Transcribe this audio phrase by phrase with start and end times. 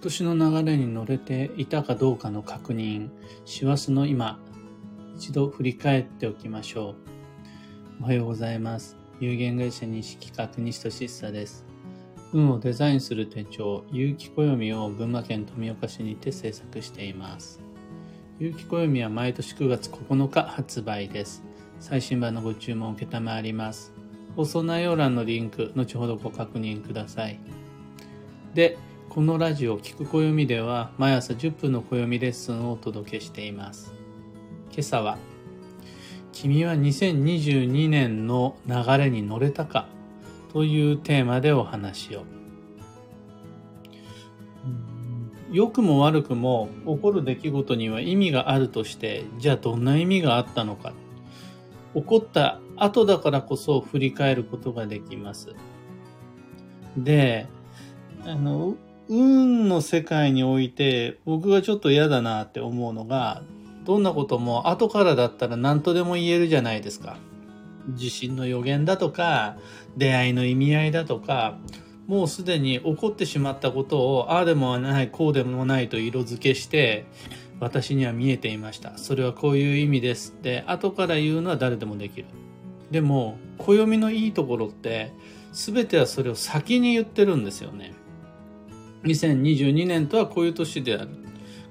[0.00, 3.10] 年の流れに乗れていたかどうかの確認、
[3.44, 4.40] 師走の今、
[5.14, 6.94] 一度振り返っておきましょ
[8.00, 8.02] う。
[8.02, 8.96] おはようございます。
[9.20, 11.66] 有限会社西企画西俊久です。
[12.32, 17.60] 運をデザインする手帳、有機暦を群馬県富岡市にて制作しています。
[18.38, 21.42] 有機暦は毎年9月9日発売です。
[21.78, 23.92] 最新版のご注文を承ります。
[24.34, 27.38] 放送内容欄のリンク、後ほどご確認ください。
[28.54, 28.78] で、
[29.10, 33.92] このラジオ聞く暦では毎朝10分の暦レッスンをお届けしています。
[34.70, 35.18] 今朝は
[36.30, 39.88] 君は2022年の流れに乗れたか
[40.52, 42.22] というテーマでお話を。
[45.50, 50.92] 良くも悪くも起こる出来事には意味があるとして、じゃあどんな意味があったのか。
[51.96, 55.56] 起こった後だからこそ振り返ることができます。
[56.96, 57.48] で、
[58.24, 58.76] あの、
[59.10, 63.42] 運の世界において僕がちょっと嫌だなって思うのが
[63.84, 67.16] どんなことも後からだったら何とでも言えるじゃないですか。
[67.88, 69.56] 地震の予言だとか
[69.96, 71.58] 出会いの意味合いだとか
[72.06, 77.06] もうすでに起こってしまったことをああでもないこうでもないと色付けして
[77.58, 78.96] 私には見えていました。
[78.96, 82.26] それはこういう意味ですって後から言うのは誰でもできる。
[82.92, 85.12] でも暦のいいところって
[85.52, 87.92] 全てはそれを先に言ってるんですよね。
[89.04, 91.08] 2022年とはこういう年である。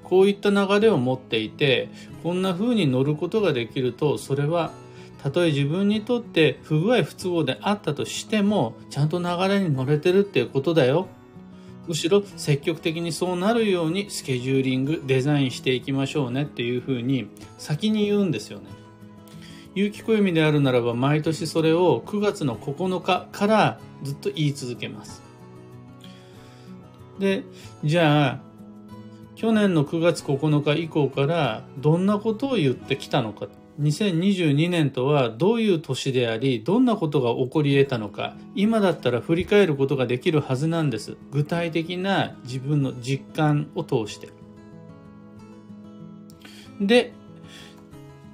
[0.03, 1.89] こういった流れを持っていて、
[2.23, 4.71] こんな風に乗ることができると、それは
[5.21, 11.07] たとえ自分にとって不具合不都合であったとしても、ちゃんと流れに乗れてるっていうことだよ。
[11.87, 17.27] むしろ積極的にそうなるようにスケジューリング、デザインしていきましょうねっていう風に
[17.57, 18.65] 先に言うんですよね。
[19.75, 25.28] 有機暦であるならば毎年それを9月の9日からずっと言い続けます。
[27.19, 27.43] で、
[27.83, 28.41] じゃあ、
[29.35, 33.47] 去年の9月9日以降からどんなことを言ってきたのか。
[33.79, 41.15] 2022年とはどういう年であり、どんなことが起こり得たのか、今だったら振り返ることができるはずなんです。
[41.31, 44.29] 具体的な自分の実感を通して。
[46.81, 47.13] で、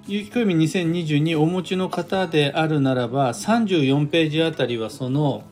[0.07, 5.43] 有機暦2022お持ちの方であるならば、34ページあたりはその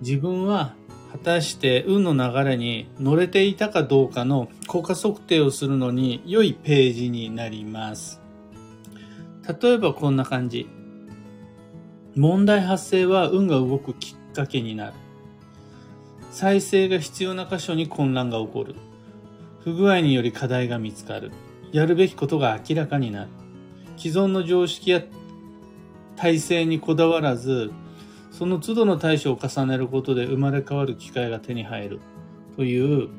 [0.00, 0.74] 自分は
[1.12, 8.20] 果たして運の流れに乗れていたかどうかの効果測定をするのに良いページになります。
[9.60, 10.68] 例えばこんな感じ。
[12.14, 14.92] 問題発生は運が動くきっかけになる。
[16.30, 18.76] 再生が必要な箇所に混乱が起こる。
[19.64, 21.32] 不具合により課題が見つかる。
[21.72, 23.30] やるべきことが明らかになる。
[23.96, 25.02] 既存の常識や
[26.16, 27.72] 体制にこだわらず、
[28.40, 32.00] その都度の対処を重ねることで生まれ変わる機会が手に入る
[32.56, 33.10] という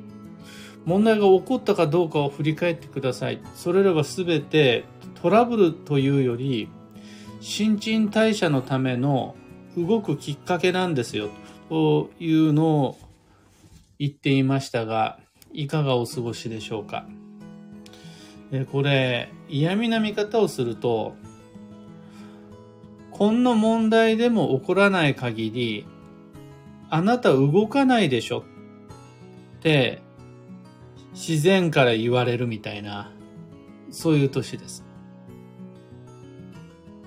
[0.83, 3.39] 問題が起こったかどうかを振り返ってください。
[3.53, 4.83] それらは全て
[5.21, 6.69] トラブルというより
[7.39, 9.35] 新陳代謝のための
[9.77, 11.29] 動くきっかけなんですよ
[11.69, 12.97] というのを
[13.99, 15.19] 言っていましたが
[15.53, 17.05] いかがお過ごしでしょうか。
[18.71, 21.13] これ嫌味な見方をすると
[23.21, 25.85] こんな問題でも起こらない限り、
[26.89, 30.01] あなた動かないでしょって
[31.13, 33.11] 自然から言われるみたいな、
[33.91, 34.83] そういう年です。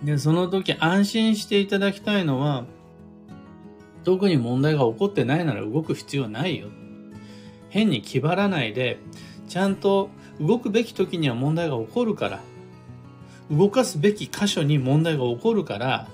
[0.04, 2.64] で、その時安心していただきたいのは、
[4.04, 6.69] 特に問題が起こってないなら動く必要ないよ。
[7.70, 9.00] 変に気張らないで、
[9.48, 10.10] ちゃんと
[10.41, 12.41] 動くべき時には問題が起こるから、
[13.50, 16.09] 動かすべき箇所に問題が起こるから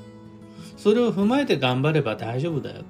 [0.76, 2.84] それを踏まえて頑張れば大丈夫だよ。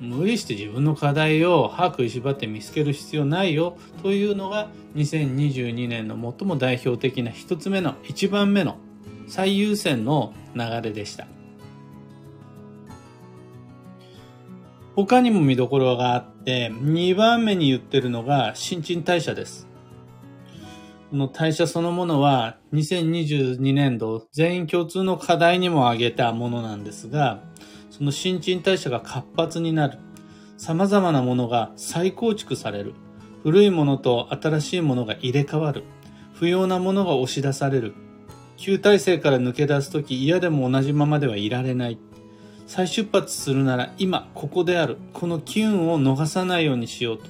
[0.00, 3.78] 無理して自分の課題を歯食いしばって見つける必要ないよ。
[4.02, 8.76] というのが2022年の最も代表的な一つ目の一番目の
[9.26, 11.26] 最優先の流れでした。
[14.94, 19.65] 他にも見どころがあって2番目に言ってるのが新陳代謝です。
[21.12, 27.42] の代謝そのものは2022年度全員共通の課題にも挙げたものなんですが、
[27.90, 29.98] その新陳代謝が活発になる。
[30.58, 32.94] 様々なものが再構築される。
[33.42, 35.84] 古いものと新しいものが入れ替わる。
[36.34, 37.94] 不要なものが押し出される。
[38.56, 41.98] 旧体制から抜け出すとき嫌でも同じままではいられない。
[42.66, 44.98] 再出発するなら今、ここである。
[45.12, 47.24] この機運を逃さないようにしようと。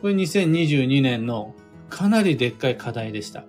[0.00, 1.54] これ2022年の
[1.88, 3.44] かなりでっかい課題でした。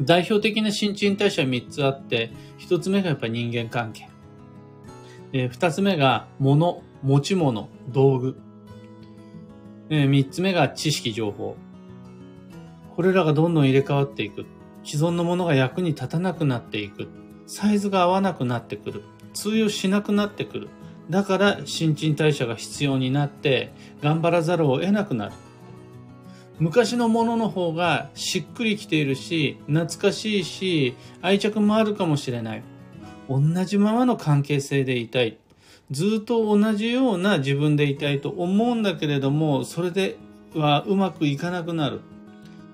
[0.00, 4.08] 代表的な新陳代謝は3つあって、1つ目がやっぱり人間関係。
[5.32, 8.36] 2つ目が物、持ち物、道具。
[9.90, 11.56] え、3つ目が知識情報。
[12.96, 14.44] これらがどんどん入れ替わっていく。
[14.84, 17.08] 既存のものが役に立たなくなっていく。
[17.46, 19.02] サイズが合わなくなってくる。
[19.34, 20.68] 通用しなくなってくる。
[21.10, 23.72] だから新陳代謝が必要になって
[24.02, 25.32] 頑張らざるを得なくなる。
[26.58, 32.62] 昔のものの方がしっくりきているし、懐かしいし、愛着もあるかもしれない。
[33.28, 35.38] 同じままの関係性でいたい。
[35.90, 40.16] ずっと同じような自分でいたいと思うんだけれども、それで
[40.54, 42.00] はうまくいかなくなる。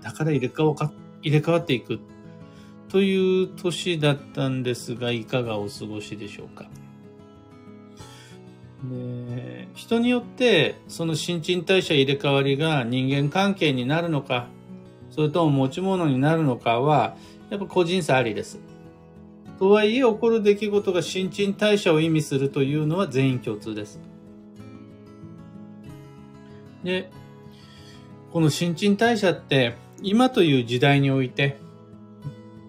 [0.02, 0.92] だから入れ替わ
[1.22, 1.98] 入れ替わっていく。
[2.88, 6.68] という年だったんですが、いかがお過ごしでしょうか？
[8.84, 14.46] で人によってその新陳代謝入れ替わりが人間関係になるのか
[15.10, 17.16] それとも持ち物になるのかは
[17.50, 18.58] やっぱ個人差ありです。
[19.58, 23.98] とはいえ起こる出来事が新陳代謝を意味するというのは全員共通です。
[26.84, 27.10] で、
[28.32, 31.56] この新陳代謝って今という時代において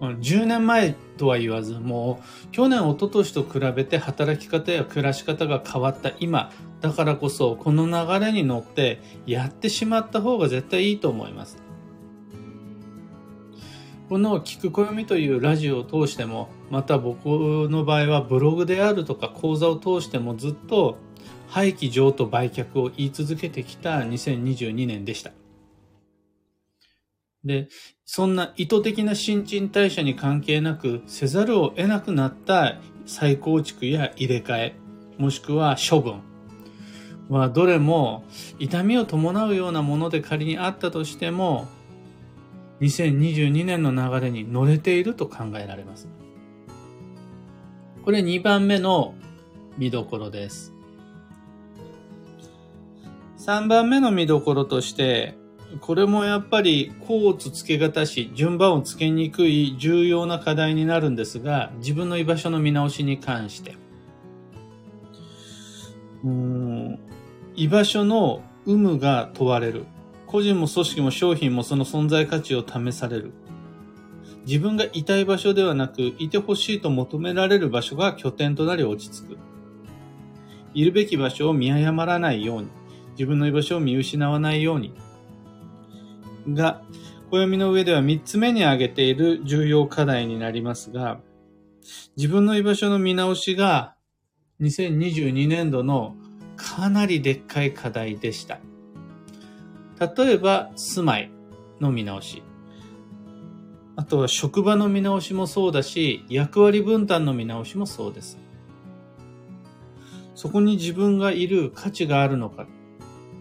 [0.00, 6.50] 10年前とは言わず、もう去年、一昨年と比べて働き方や暮らし方が変わった今、
[6.80, 11.58] だからこそこの流れに乗ってやってしまった方が絶対いいと思います。
[14.08, 17.26] この聞く暦というラジオを通しても、また僕
[17.68, 20.96] の場合はブログであるとか講座を通してもずっと
[21.48, 25.32] 廃棄譲渡売却を言い続けてきた2022年でした。
[27.44, 27.68] で、
[28.04, 32.76] そんな意図的な新陳代謝に関係なくせざるを得なくなった
[33.06, 34.76] 再構築や入れ替え、
[35.18, 36.22] もしくは処分
[37.28, 38.24] はどれも
[38.58, 41.68] 痛みを伴うようなもので仮にあったとしても
[42.80, 46.08] 2022年の流れに乗れていると考えられます。
[48.04, 49.14] これ2番目の
[49.78, 50.72] 見どころです。
[53.38, 55.34] 3番目の見どころとして
[55.80, 63.76] これもやっぱり、コーツつけがたし、順番をつけにくい重要な課題になるんですが、自分の居場所の見直しに関して。
[66.24, 66.98] うん
[67.56, 69.84] 居場所の有無が問われる。
[70.26, 73.32] 個人も組織も商品もその存在価値を試される。
[74.46, 79.38] 自分がいたい場所ではなく、いてほしいと求められる場所が拠点となり落ち着く。
[80.74, 82.68] いるべき場所を見誤らないように、
[83.12, 84.94] 自分の居場所を見失わないように、
[86.48, 86.82] が、
[87.30, 91.20] 暦の上では3つ目に挙げている重要課題になりますが、
[92.16, 93.94] 自分の居場所の見直しが
[94.60, 96.16] 2022年度の
[96.56, 98.58] かなりでっかい課題でした。
[100.00, 101.30] 例えば、住まい
[101.80, 102.42] の見直し。
[103.96, 108.38] あとは職場の見直しもそうだし、役割分担の見直しもそうです。
[110.34, 112.66] そこに自分がいる価値があるのか、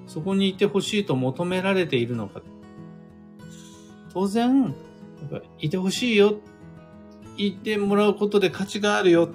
[0.05, 2.41] そこにいてほしいと求められているのか、
[4.13, 4.73] 当然、
[5.59, 6.39] いてほしいよ、
[7.37, 9.29] 言ってもらうことで価値があるよ、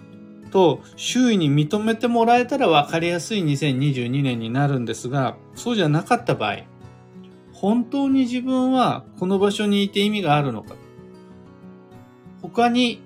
[0.50, 6.58] と周囲に認めてもらえたら分かりやすい2022年になるんですが、そうじゃなかった場合、
[7.52, 10.74] 本当に自分はこの場所にいて意味があるのか、
[12.42, 13.00] 他に、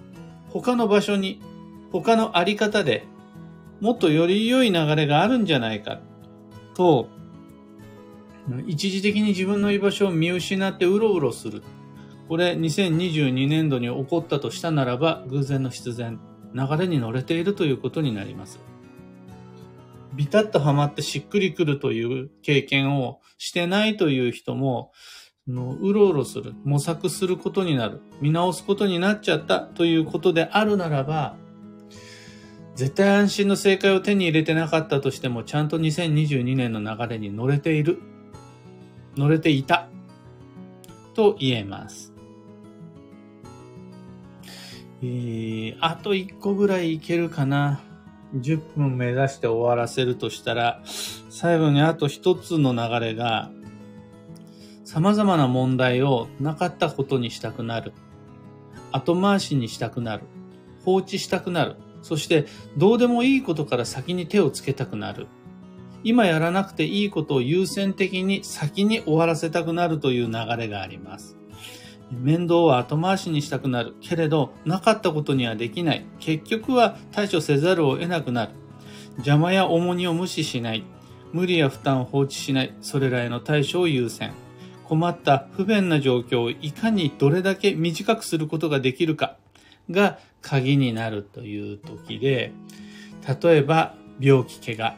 [0.51, 1.41] 他の場所に、
[1.93, 3.07] 他のあり方で
[3.81, 6.01] もっとより良い流れがあるんじゃないか、
[6.75, 7.09] と
[8.67, 11.63] 一時的に自分の居場所を見失ってうろうろする。
[12.29, 16.21] これ2022年度に起こったとしたならば偶然の必然、
[16.55, 18.61] 流れに乗れているということになります。
[20.15, 24.93] ビタッとはまってしっくりくるという経験をしてないという人も、
[25.47, 31.37] うろうろする、模索することになる、見直すことになっちゃったということであるならば、
[32.75, 38.01] 絶対安心の正解を手に入れてなかったとしても、ちゃんと2022年の流れに乗れている
[39.19, 39.89] 乗れていた
[41.13, 42.13] と言えます。
[45.03, 47.83] えー、あと1個ぐらいいけるかな。
[48.37, 50.83] 10分目指して終わらせるとしたら、
[51.31, 53.51] 最後にあと一つの流れが、
[54.85, 57.93] 様々な問題をなかったことにしたくなる。
[58.93, 60.23] 後回しにしたくなる。
[60.85, 61.77] 放置したくなる。
[62.03, 62.47] そして、
[62.77, 65.27] どうでもいいことから先に手をつけたくなる。
[66.05, 71.37] 今やらなくていいことを優先的に先に終わらせたくなるという流れがあります。
[72.11, 73.95] 面倒は後回しにしたくなる。
[74.01, 76.07] けれど、なかったことにはできない。
[76.21, 78.53] 結局は対処せざるを得なくなる。
[79.19, 80.85] 邪魔や重荷を無視しない。
[81.33, 82.75] 無理や負担を放置しない。
[82.81, 84.33] それらへの対処を優先。
[84.85, 89.37] 困った不便な状況をいかにどれだけ短くすることができるか
[89.91, 92.53] が鍵になるという時で、
[93.43, 94.97] 例えば病気、怪我、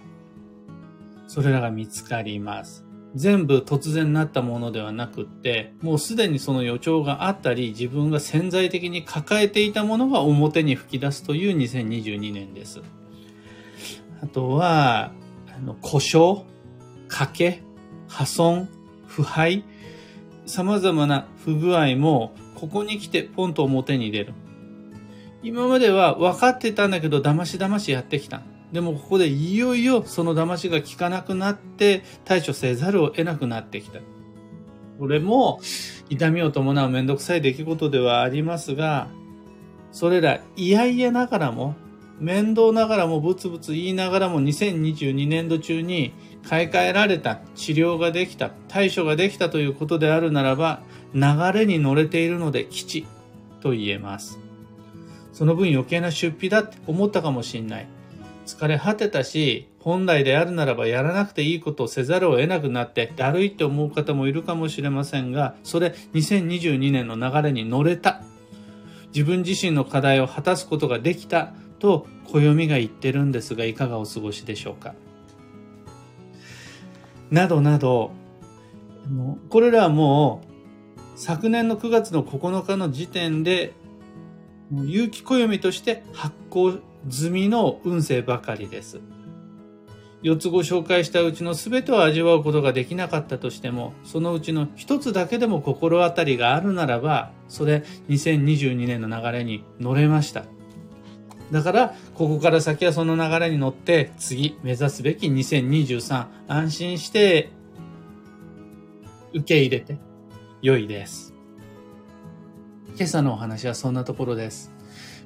[1.30, 2.84] それらが見つかります。
[3.14, 12.82] 全部突然なったものではなくって、もうすでにその予兆があったり、自分が潜在的に抱えていたものが表に吹き出すという2022年です。
[14.20, 15.12] あとは、
[15.56, 16.40] あの故障、
[17.08, 17.62] 賭け、
[18.08, 18.68] 破損、
[19.06, 19.62] 腐敗、
[20.46, 24.34] 様々な不具合も、ここに来てポンと表に出る。
[25.44, 28.42] 今までは分かってたんだけど、騙し騙しやってきた。
[28.72, 34.00] でもここでいよいよその騙しが効かなくなって対処せざるを得なくなってきた。
[34.98, 35.60] これも
[36.10, 39.08] 痛みを伴うめんどくさい出来事ではありますが、
[39.92, 41.74] それら嫌々ながらも、
[42.20, 46.12] 面倒ながらもブツブツ言いながらも2022年度中に
[46.46, 50.82] 買い替えられた、治療ができた、対処ができたということであるならば、
[51.14, 51.22] 流
[51.58, 53.06] れに乗れているので基地
[53.62, 54.38] と言えます。
[55.32, 57.88] その分余計な出費だって思ったかもしんない。
[58.56, 68.22] 疲れ果てたし、本来であるならばやらなくていいことをせざるを得なくなってだるいって思う方もいるかもしれませんが、それ2022年の流れに乗れた。
[69.14, 74.94] 自分自身の課題を果たすことができたと暦が言ってるんですが、いかがお過ごしでしょうか。
[77.30, 78.12] などなど、
[79.48, 80.42] これらはも
[80.96, 83.72] う昨年の9月の9日の時点で
[84.72, 86.78] 有機暦として発行
[87.08, 89.00] 済みの運勢ばかりです。
[90.22, 100.44] 4つご紹介したうちの全てを味わうことができなかったとしても、そのうちの1つだけでも心当たりがあるならば、それ2022年の流れに乗れました。
[101.50, 107.50] だから、ここから先はその流れに乗って、次目指すべき2023、安心して
[109.32, 109.98] 受け入れて
[110.60, 111.34] 良いです。
[112.94, 114.79] 今朝のお話はそんなところです。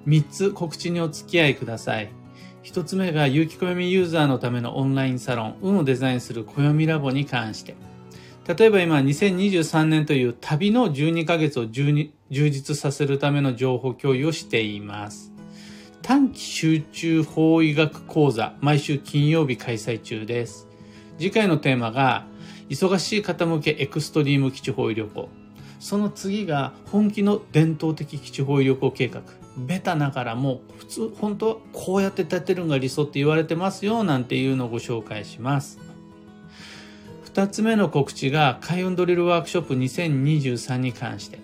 [0.07, 2.11] 3つ告知にお付き合いください。
[2.65, 7.75] 1つ目が有機暦ユーザーのためのオンラインサロン、運をデザインする暦ラボに関して。
[8.47, 15.33] 例えば今2023年という旅の12ヶ月を充実させるための情報共有をしています。
[16.03, 20.69] 短期集中法医学講座、毎週金曜日開催中です。
[21.19, 22.27] 次回のテーマが、
[22.69, 25.29] 忙しい方向けエクストリーム基地方医旅行。
[25.85, 29.21] その次が本気の伝統的基地方医旅行計画。
[29.59, 35.79] ベタながらも普通本当はこうやって立てるのが理想って言われてますよなんていうのをご紹介します。
[37.23, 41.41] 二つ目の告知が開運ドリルワークショップ2023に関して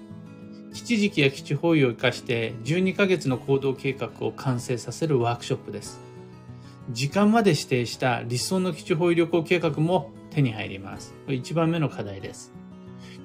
[0.72, 6.00] 基地時期や基地方位を生かして12ヶ月の行動計画を完成させるワークショップです。
[6.88, 11.12] 時間まで指定した理想の基地方位旅行計画も手に入ります。
[11.26, 12.58] これ1番目の課題です。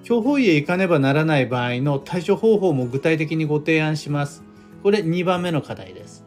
[0.06, 4.44] 強方位へ行かねばならない場合の対処方法も具体的にご提案します。
[4.84, 6.24] これ2番目の課題です。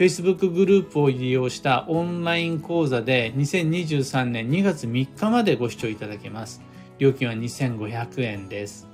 [0.00, 6.60] Facebook グループを利用したオンライン講座で2023年2月3日までご視聴いただけます。
[6.98, 8.88] 料金は2500円です。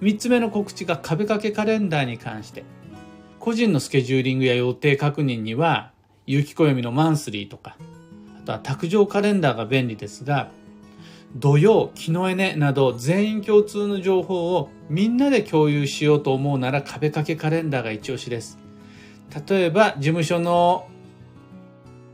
[0.00, 2.62] 3つ目の告知が壁掛けカレンダーに関して。
[3.40, 5.90] 個人のスケジューリングや予定確認には、
[6.28, 7.76] 有機暦のマンスリーとか、
[8.40, 10.52] あとは卓上カレンダーが便利ですが、
[11.36, 18.58] 土曜、木のエネなど全員共通の情報をみんなで共有しようと思うなら壁掛けカレンダーが一押しです。
[19.48, 20.86] 例えば事務所の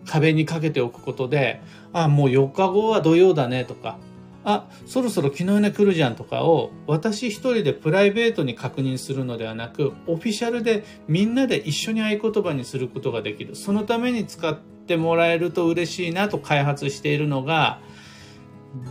[0.06, 1.60] 壁にかけておくことで、
[1.92, 3.98] あ、もう4日後は土曜だねとか、
[4.44, 13.56] あ、そろそろ木のエネ来るじゃんとかを私一人でプライベートに確認するのではなく、オフィシャルでみんなで一緒に合言葉にすることができる。
[13.56, 17.80] そのために使ってもらえると嬉しいなと開発しているのが、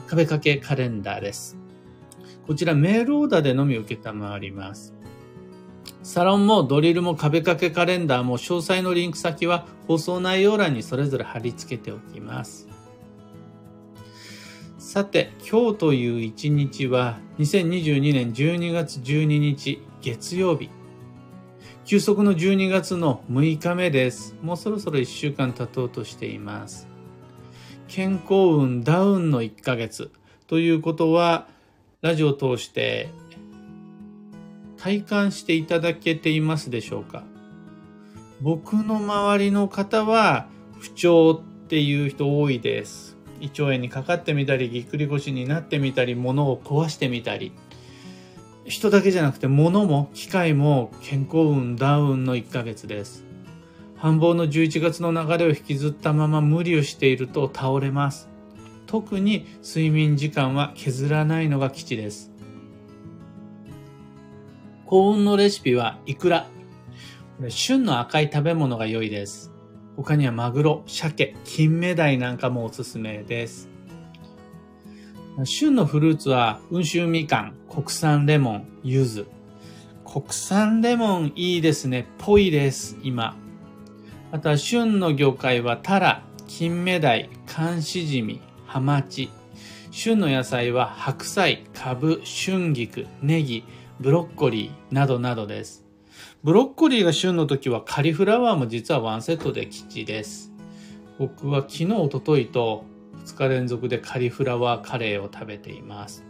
[0.08, 1.58] 壁掛けカレンダーです。
[2.46, 4.94] こちらメールオーダーでのみ受けたまわります。
[6.04, 12.70] サロンもドリルも壁掛けカレンダーも詳細のリンク先は放送内容欄にそれぞれ貼り付けておきます。
[14.78, 20.70] さて、今日という一日は2022年12月12日月曜日。
[21.84, 24.36] 休息の12月の6日目です。
[24.42, 26.87] もうそろそろ1週間経とうとしています。
[27.88, 30.12] 健康運ダウンの1ヶ月
[30.48, 31.48] ということは、
[32.02, 33.10] ラジオを通して
[34.78, 37.24] 体感していただけていますでしょうか？
[38.42, 40.48] 僕の周りの方は
[40.80, 43.18] 不調っていう人多いです。
[43.40, 47.52] 胃腸炎にかかってみたり、ぎっくり腰になってみたり、物を壊してみたり。
[48.66, 53.24] 人だけじゃなくて物も機械も健康運ダウンの1ヶ月です。
[53.98, 58.30] 繁忙の11月の流れを引きずったまま無理をしていると倒れます。
[58.86, 62.32] 特に睡眠時間は削らないのが基地です。
[64.86, 66.48] 幸運のレシピはイクラ。
[67.50, 69.52] 旬の赤い食べ物が良いです。
[69.96, 73.68] 他にはマグロ、鮭、金目鯛なんかもおすすめです。
[75.44, 79.26] 旬のフルーツは、温州みかん、国産レモン、柚子。
[80.06, 82.08] 国産レモンいいですね。
[82.18, 83.36] ぽいです、今。
[84.30, 89.30] あとは旬の魚介はタラ、金目鯛、寒しじみ、ハマチ。
[89.92, 93.64] 旬の野菜は白菜、カブ、春菊、ネギ、
[94.02, 95.86] ブロッコリーなどなどです。
[96.44, 100.52] ブロッコリーが旬の時はカリフラワーも実はワンセットで吉です。
[101.18, 102.84] 僕は昨日、おとといと
[103.24, 106.26] 2日連続でカリフラワーカレーを食べています。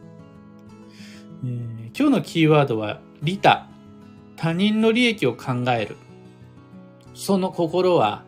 [1.44, 3.68] えー、今日のキーワードは、利他。
[4.36, 5.98] 他人の利益を考える。
[7.18, 8.24] その心は、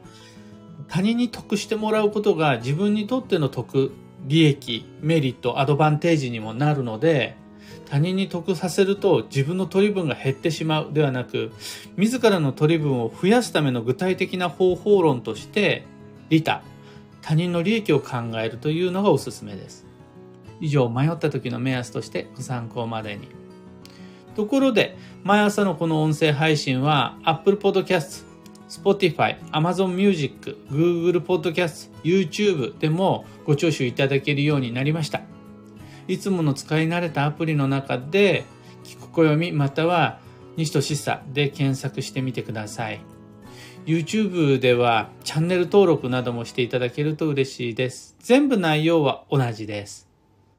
[0.88, 3.92] 他人に得してもらうことが自分にとっての得、
[4.26, 7.36] 利益、メリット、アドバンテージにもなるので、
[7.86, 11.52] 他人に得させると自分の取り分が減ってしまうではなく、
[11.98, 15.86] 自らの取り分を増やすための具体的な方法論として、
[16.30, 16.64] 利他、
[17.22, 19.86] 他人の利益を考えるというのがおすすめです。
[20.60, 23.28] 以上、迷った時の目安としてご参考までに。
[24.36, 28.29] ところで、毎朝のこの音声配信は Apple Podcast、
[28.70, 35.22] Spotify、Amazon Music、Google Podcast、YouTube でもご聴取いただけるようになりました。
[36.08, 38.46] いつもの使い慣れたアプリの中で、
[38.84, 40.20] 聞く暦または
[40.56, 43.02] 西としさで検索してみてください。
[43.86, 48.16] YouTube ではチャンネル登録などもしていただけると嬉しいです。
[48.20, 50.08] 全部内容は同じです。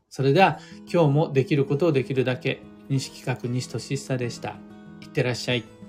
[0.09, 0.59] それでは
[0.93, 4.57] 今日もできることをできるだけ西企画西俊久でした。
[5.01, 5.80] いってらっしゃい。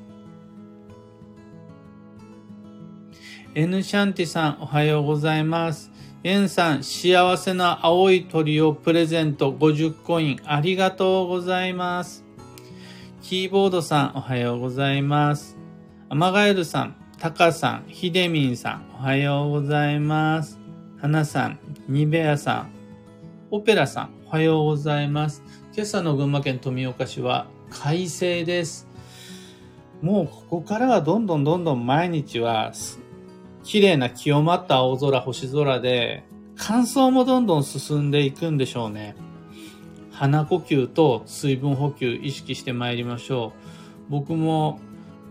[3.53, 5.91] N シャンティさんおはようございます。
[6.23, 12.23] エンさん幸せな青い鳥をプレゼント50コインありがとうございます。
[13.21, 15.57] キーボードさんおはようございます。
[16.07, 20.57] アマガエルさんタカさん、ヒデミンさん、おはようございます。
[21.01, 22.71] 花さん、ニベアさん、
[23.51, 25.43] オペラさん、おはようございます。
[25.73, 28.87] 今朝の群馬県富岡市は快晴です。
[30.01, 32.71] もうここからはどんどんどんどん毎日は
[33.63, 36.23] 綺麗な清まった青空、星空で
[36.57, 39.15] 乾燥もどんどん進んでいくんでしょうね。
[40.11, 43.53] 鼻呼吸と水分補給意識して参りましょ
[44.07, 44.11] う。
[44.11, 44.79] 僕も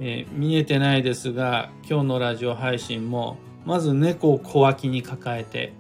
[0.03, 5.75] えー、見えてないですが今日のラジオ配信もまず猫を小脇に抱えて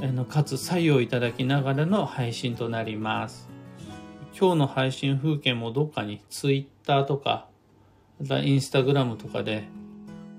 [0.00, 3.48] あのかつ左右いただきながらの配信となります
[4.38, 7.48] 今日の配信風景もどっかに Twitter とか
[8.20, 9.64] インスタグラムとかで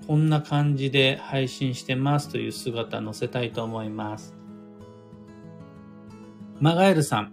[0.06, 4.34] こんな感じで配信してますという姿載せたいと思います
[6.60, 7.32] マガエルさん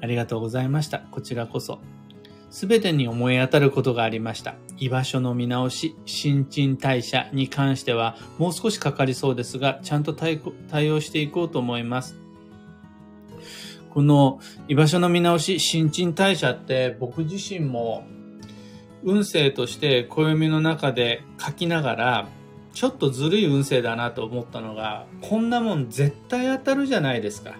[0.00, 1.80] ありがとうございましたこちらこそ
[2.50, 4.54] すべてに思い当たることがありました。
[4.78, 10.40] 居場所の見直し、新陳代謝に関してはもう少しかかりそうですが、ちゃんと対
[10.90, 12.16] 応していこうと思います。
[13.90, 18.06] この居場所の見直し、新陳代謝って僕自身も
[19.04, 22.28] 運勢として暦の中で書きながら、
[22.72, 27.56] ちょっとずるい運勢だなと思ったのが、こんなもん絶対当たるじゃないですか。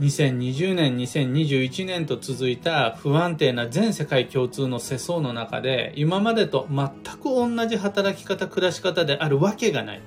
[0.00, 10.00] 2020年、2021年と続いた不安定な全世界共通の世相の中で、今までと全く同じ働き方、暮らし方であるわけがない。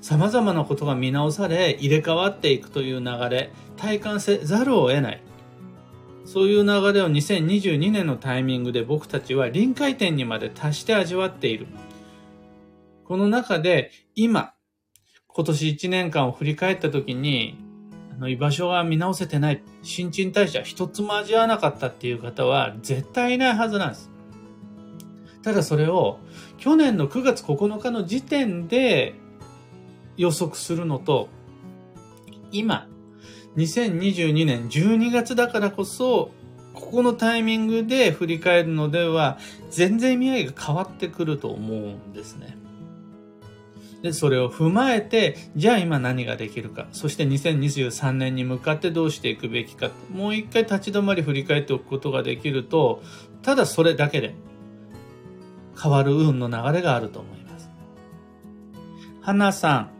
[0.00, 5.22] 様々なことが見直され、入れ替わっていくという流れ、体感せざるを得ない。
[6.24, 11.66] そういう流れを2022年のタイミングで僕たちは臨界点にまで達して味わっている。
[13.04, 14.54] この中で今、
[15.26, 17.58] 今年1年間を振り返った時に
[18.12, 24.10] あの居場所が見直せてない、新陳代謝一つも味わわなかったっていう方は絶対いないはずなんです。
[25.42, 26.20] ただそれを
[26.56, 29.14] 去年の9月9日の時点で
[30.16, 31.28] 予測するのと、
[32.50, 32.88] 今、
[33.56, 36.32] 2022年12月だからこそ、
[36.72, 39.38] ここのタイミングで振り返るのでは、
[39.70, 42.58] 全然意味合いが変わってくると思うんですね。
[44.02, 53.02] で、それを踏まえて、じゃあ今何ができるか、そして2023年に向かってどうしていくべきか、もう一回立ち止まり振り返っておくことができると、
[53.40, 54.34] ただそれだけで
[55.80, 57.70] 変わる運の流れがあると思います。
[59.22, 59.90] 花さん、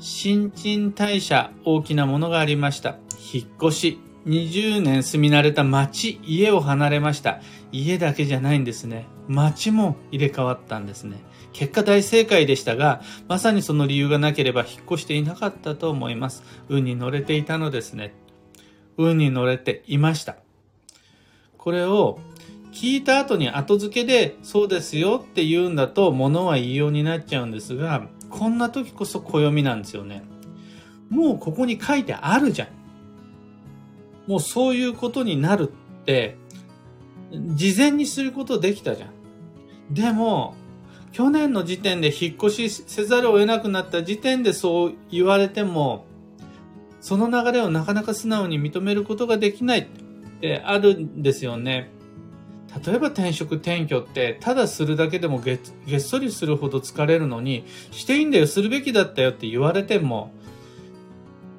[0.00, 2.98] 新陳代謝大きなものがありました。
[3.32, 7.40] 引っ越し、20年住み慣れた町、家を離れました。
[7.72, 9.06] 家だけじゃないんですね。
[9.26, 11.16] 町も入れ替わったんですね。
[11.52, 16.44] 結果大正解でしたが、まさにその理由がなければ引っ越していなかったと思います。
[16.68, 18.14] 運に乗れていたのですね。
[18.96, 20.36] 運に乗れていました。
[21.56, 22.20] これを
[22.72, 30.22] 聞いた後に後付けでそうですよって言うんだと物は言いようになっちゃうんですが、こんな時こそ暦なんですよね。
[31.08, 32.68] もうここに書いてあるじゃん。
[34.30, 36.36] もうそういうことになるって、
[37.32, 39.10] 事前にすることできたじゃん。
[39.94, 40.54] でも、
[41.12, 46.04] 去年の時点で引っ越しせざるを得なくなった時点でそう言われても、
[47.00, 49.86] その流れをなかなか素直に認めることができないっ
[50.40, 51.90] てあるんですよね。
[52.84, 60.32] 例えば転職転居ってただするだけでもげげっそりするほど疲れるのにしていいんだよするべきだったよって言われても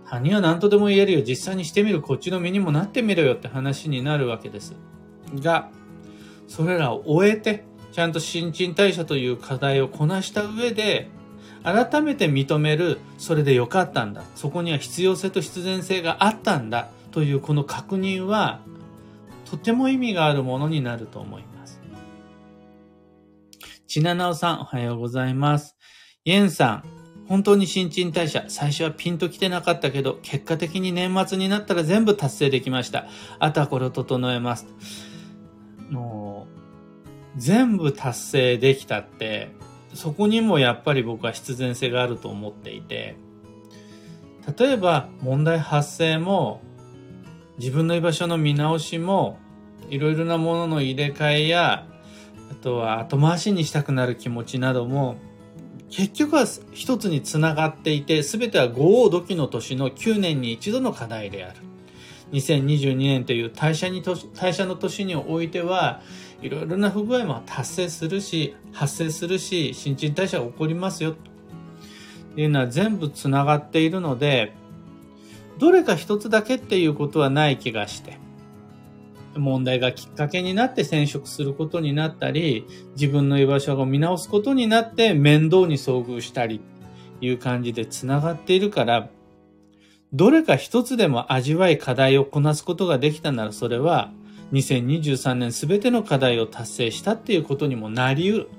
[0.09, 1.21] 他人は何とでも言えるよ。
[1.21, 2.01] 実際にしてみる。
[2.01, 4.73] こっちの身にもなってみろよって話になるわけです。
[5.35, 5.69] が
[6.47, 11.09] それらを終えてちゃんと新陳代謝という課題をこなした上で
[11.63, 14.23] 改めて認めるそれでよかったんだ。
[14.35, 16.89] そこには必要性と必然性があったんだ。
[17.11, 18.61] というこの確認は
[19.49, 21.81] とても意味があるものになると思います。
[23.87, 25.75] ちななおさん、おはようございます。
[26.23, 26.83] イエンさん、
[27.27, 33.07] 本当に新陳代謝、最初はピンと来てなかったけど、結果的に年末になったら全部達成できました。
[33.39, 34.67] あとはこれを整えます。
[35.89, 36.45] も
[37.35, 39.49] う、全部達成できたって、
[39.95, 43.15] そこにもやっぱり僕は必然性があると思っていて、
[44.57, 46.61] 例えば問題発生も
[47.59, 49.37] 自分の居場所の見直しも
[49.89, 51.85] いろいろなものの入れ替えや
[52.51, 55.17] あとは後回しにしたくなる気持ちなども
[55.89, 61.59] 結局は一つにつながっていて全ては五王土器の年の9年に一度の課題である。
[62.31, 64.03] 2022年という代謝に
[64.35, 66.01] 代謝の年においては
[66.43, 71.15] いろいろな不具合も達成するし発生するし新陳代謝が起こりますよ。
[72.35, 74.53] というのは全部つながっているので
[75.59, 78.17] どれか一つだけっていうことはない気がして、
[79.35, 86.61] 問題がきっかけになって転職することになったり、自分の居場所を見直すことになって面倒に遭遇したり、
[87.21, 89.09] いう感じで繋がっているから、
[90.13, 94.11] どれか一つでも味わい課題をこなすことができたならそれは
[94.53, 98.49] 2023年すべての課題を達成したっていうことにもなりうる。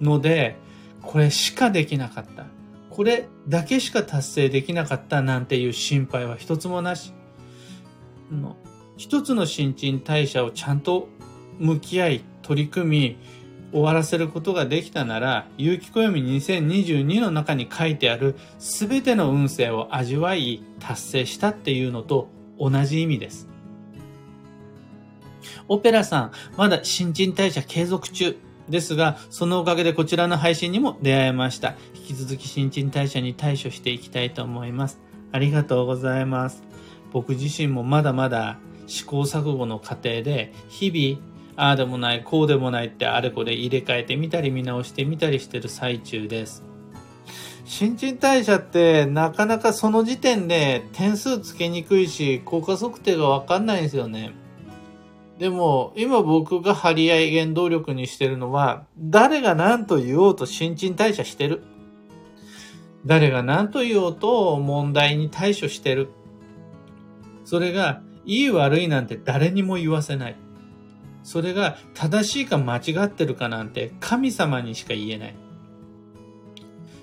[0.00, 0.56] ので、
[1.02, 2.46] これしかできなかった。
[2.92, 7.14] これだけしか達成できなかったなんていう心配は一つもなし。
[8.98, 11.08] 一つの新陳代謝をちゃんと
[11.58, 13.16] 向き合い、取り組み、
[13.72, 22.28] 終わらせることができたなら、有機暦2022の中に書いてある全ての運勢を味わい達成したっていうのと
[22.58, 23.48] 同じ意味です。
[25.66, 28.36] オペラさん、まだ新陳代謝継続中。
[28.68, 31.74] ですが、そのおかげでこちらの配信にも出会えました。
[32.02, 35.00] 引き続き新陳代謝に対処していきたいと思います。
[35.30, 36.64] ありがとうございます。
[37.12, 46.64] 僕自身もまだまだ試行錯誤の過程で、日々、ああでもない、こうでもないってあれこれ入れ替えてみたり見直してみたりしてる最中です。
[47.64, 54.32] 新陳代謝ってなかなかその時点で点数つけにくいし、効果測定がわかんないんですよね。
[55.38, 61.62] でも、今僕が張り合い原動力にしてるのは、誰が何と言おうと新陳代謝してる。
[63.04, 66.08] 誰が何と言おうと問題に対処してる。
[67.44, 70.36] それが、いい悪いなんて誰にも言わせない。
[71.24, 75.34] それが正しいか間違ってるかなんて神様にしか言えない。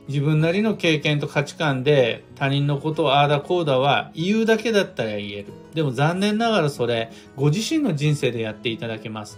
[0.08, 5.48] 自分なりの経験と価値観で他人のことをああだこうだは言うだけだったら言える。
[5.74, 9.38] でも残念ながらそれ、ご自身の人生でやっていただけます。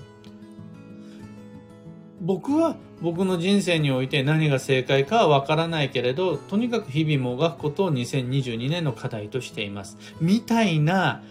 [2.21, 9.97] 僕は僕の人生において何が正解かはわからないけれど、とにかく日々もがくことを2022年の課題としています。
[10.19, 11.23] みたいな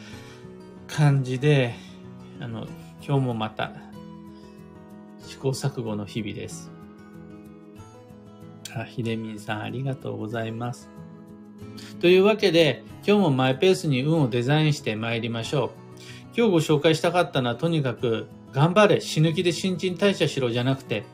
[0.88, 1.74] 感じで、
[2.40, 2.66] あの、
[3.06, 3.72] 今日もまた
[5.26, 6.72] 試行錯誤の日々です。
[8.74, 10.90] あ、ひでみんさんありがとうございます。
[12.00, 15.70] というわけで、今日もマイペースに運をデザインして参りましょう。
[16.37, 21.05] 今日ご紹介したかったのはとにかく、頑張れ、死ぬ気で新陳代謝しろじゃなくて、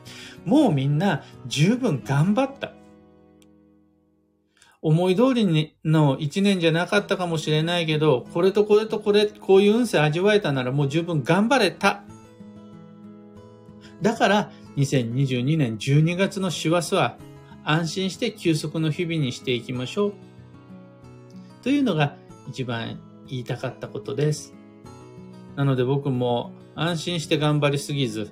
[0.45, 2.73] もうみんな十分頑張った。
[4.81, 12.03] 思い通りにの一年じゃなかったかもしれないけど、これとこれとこれ、こういう運勢味わえたならもう十分頑張れた。
[14.01, 17.17] だから、2022年12月の師走は
[17.63, 20.13] 安心して休息の日々にしていきましょう。
[21.63, 22.15] というのが
[22.47, 24.53] 一番言いたかったことです。
[25.55, 28.29] なので僕も安心して頑張りすぎず、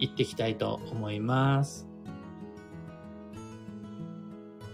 [0.00, 1.91] 行ってきたいと思います。